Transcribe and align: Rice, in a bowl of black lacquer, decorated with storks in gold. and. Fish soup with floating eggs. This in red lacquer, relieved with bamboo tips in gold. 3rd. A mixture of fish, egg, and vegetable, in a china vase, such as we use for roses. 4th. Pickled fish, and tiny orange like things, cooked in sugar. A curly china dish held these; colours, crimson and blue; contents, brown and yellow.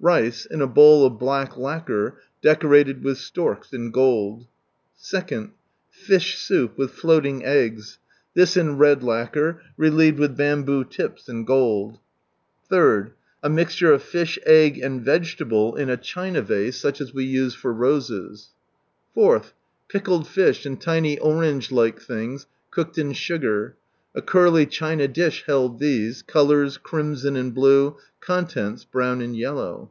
Rice, 0.00 0.46
in 0.46 0.62
a 0.62 0.68
bowl 0.68 1.04
of 1.04 1.18
black 1.18 1.56
lacquer, 1.56 2.20
decorated 2.40 3.02
with 3.02 3.18
storks 3.18 3.72
in 3.72 3.90
gold. 3.90 4.46
and. 5.32 5.50
Fish 5.90 6.38
soup 6.38 6.78
with 6.78 6.92
floating 6.92 7.44
eggs. 7.44 7.98
This 8.32 8.56
in 8.56 8.78
red 8.78 9.02
lacquer, 9.02 9.60
relieved 9.76 10.20
with 10.20 10.36
bamboo 10.36 10.84
tips 10.84 11.28
in 11.28 11.44
gold. 11.44 11.98
3rd. 12.70 13.10
A 13.42 13.50
mixture 13.50 13.92
of 13.92 14.04
fish, 14.04 14.38
egg, 14.46 14.78
and 14.78 15.02
vegetable, 15.04 15.74
in 15.74 15.90
a 15.90 15.96
china 15.96 16.42
vase, 16.42 16.76
such 16.78 17.00
as 17.00 17.12
we 17.12 17.24
use 17.24 17.54
for 17.56 17.72
roses. 17.72 18.50
4th. 19.16 19.50
Pickled 19.88 20.28
fish, 20.28 20.64
and 20.64 20.80
tiny 20.80 21.18
orange 21.18 21.72
like 21.72 21.98
things, 22.00 22.46
cooked 22.70 22.98
in 22.98 23.12
sugar. 23.14 23.74
A 24.14 24.22
curly 24.22 24.64
china 24.66 25.06
dish 25.06 25.44
held 25.46 25.78
these; 25.78 26.22
colours, 26.22 26.76
crimson 26.76 27.36
and 27.36 27.54
blue; 27.54 27.96
contents, 28.20 28.82
brown 28.84 29.20
and 29.20 29.36
yellow. 29.36 29.90